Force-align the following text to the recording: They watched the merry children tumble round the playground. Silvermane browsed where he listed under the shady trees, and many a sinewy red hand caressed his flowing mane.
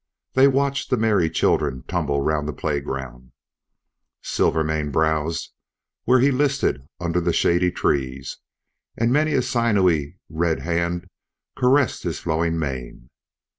They 0.33 0.47
watched 0.47 0.89
the 0.89 0.97
merry 0.97 1.29
children 1.29 1.83
tumble 1.87 2.21
round 2.21 2.47
the 2.47 2.53
playground. 2.53 3.33
Silvermane 4.23 4.89
browsed 4.91 5.53
where 6.05 6.19
he 6.19 6.31
listed 6.31 6.87
under 6.99 7.21
the 7.21 7.31
shady 7.31 7.69
trees, 7.69 8.37
and 8.97 9.13
many 9.13 9.33
a 9.33 9.43
sinewy 9.43 10.17
red 10.27 10.61
hand 10.61 11.07
caressed 11.55 12.01
his 12.01 12.17
flowing 12.17 12.57
mane. 12.57 13.11